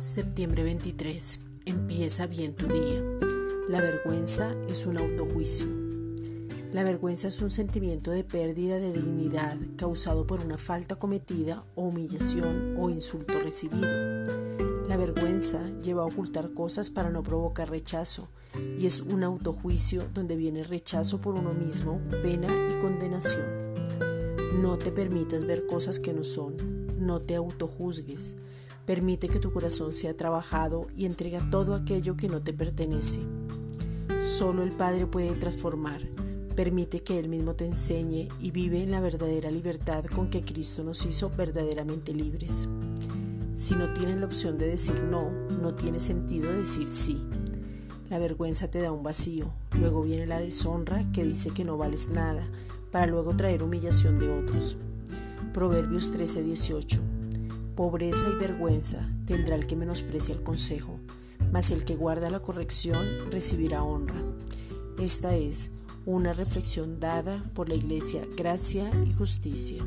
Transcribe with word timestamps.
Septiembre 0.00 0.62
23. 0.62 1.40
Empieza 1.66 2.26
bien 2.26 2.54
tu 2.54 2.66
día. 2.68 3.02
La 3.68 3.82
vergüenza 3.82 4.56
es 4.66 4.86
un 4.86 4.96
autojuicio. 4.96 5.66
La 6.72 6.84
vergüenza 6.84 7.28
es 7.28 7.42
un 7.42 7.50
sentimiento 7.50 8.10
de 8.10 8.24
pérdida 8.24 8.78
de 8.78 8.94
dignidad 8.94 9.58
causado 9.76 10.26
por 10.26 10.40
una 10.40 10.56
falta 10.56 10.96
cometida 10.96 11.66
o 11.74 11.82
humillación 11.82 12.76
o 12.78 12.88
insulto 12.88 13.38
recibido. 13.40 13.90
La 14.88 14.96
vergüenza 14.96 15.68
lleva 15.82 16.04
a 16.04 16.06
ocultar 16.06 16.54
cosas 16.54 16.88
para 16.88 17.10
no 17.10 17.22
provocar 17.22 17.68
rechazo 17.68 18.30
y 18.78 18.86
es 18.86 19.02
un 19.02 19.22
autojuicio 19.22 20.08
donde 20.14 20.34
viene 20.34 20.64
rechazo 20.64 21.20
por 21.20 21.34
uno 21.34 21.52
mismo, 21.52 22.00
pena 22.22 22.48
y 22.72 22.80
condenación. 22.80 23.44
No 24.62 24.78
te 24.78 24.92
permitas 24.92 25.44
ver 25.44 25.66
cosas 25.66 26.00
que 26.00 26.14
no 26.14 26.24
son, 26.24 26.79
no 27.00 27.20
te 27.20 27.36
autojuzgues. 27.36 28.36
Permite 28.86 29.28
que 29.28 29.38
tu 29.38 29.52
corazón 29.52 29.92
sea 29.92 30.16
trabajado 30.16 30.86
y 30.96 31.06
entrega 31.06 31.48
todo 31.50 31.74
aquello 31.74 32.16
que 32.16 32.28
no 32.28 32.42
te 32.42 32.52
pertenece. 32.52 33.20
Solo 34.20 34.62
el 34.62 34.72
Padre 34.72 35.06
puede 35.06 35.34
transformar. 35.34 36.02
Permite 36.56 37.02
que 37.02 37.18
Él 37.18 37.28
mismo 37.28 37.54
te 37.54 37.64
enseñe 37.64 38.28
y 38.40 38.50
vive 38.50 38.82
en 38.82 38.90
la 38.90 39.00
verdadera 39.00 39.50
libertad 39.50 40.04
con 40.04 40.28
que 40.28 40.42
Cristo 40.42 40.82
nos 40.82 41.06
hizo 41.06 41.30
verdaderamente 41.30 42.12
libres. 42.12 42.68
Si 43.54 43.74
no 43.74 43.92
tienes 43.92 44.18
la 44.18 44.26
opción 44.26 44.58
de 44.58 44.66
decir 44.66 45.02
no, 45.04 45.30
no 45.30 45.74
tiene 45.74 45.98
sentido 45.98 46.52
decir 46.52 46.88
sí. 46.88 47.20
La 48.08 48.18
vergüenza 48.18 48.70
te 48.70 48.80
da 48.80 48.90
un 48.90 49.02
vacío, 49.02 49.52
luego 49.78 50.02
viene 50.02 50.26
la 50.26 50.40
deshonra 50.40 51.10
que 51.12 51.22
dice 51.22 51.50
que 51.50 51.64
no 51.64 51.78
vales 51.78 52.08
nada, 52.10 52.46
para 52.90 53.06
luego 53.06 53.36
traer 53.36 53.62
humillación 53.62 54.18
de 54.18 54.30
otros. 54.30 54.76
Proverbios 55.52 56.12
13:18 56.12 57.00
Pobreza 57.74 58.28
y 58.28 58.38
vergüenza 58.38 59.10
tendrá 59.26 59.56
el 59.56 59.66
que 59.66 59.74
menosprecia 59.74 60.34
el 60.34 60.42
consejo, 60.42 61.00
mas 61.50 61.72
el 61.72 61.84
que 61.84 61.96
guarda 61.96 62.30
la 62.30 62.40
corrección 62.40 63.04
recibirá 63.30 63.82
honra. 63.82 64.22
Esta 64.98 65.34
es 65.34 65.72
una 66.06 66.34
reflexión 66.34 67.00
dada 67.00 67.42
por 67.54 67.68
la 67.68 67.74
Iglesia 67.74 68.22
Gracia 68.36 68.90
y 69.08 69.12
Justicia. 69.12 69.82